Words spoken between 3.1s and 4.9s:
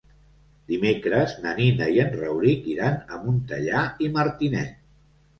a Montellà i Martinet.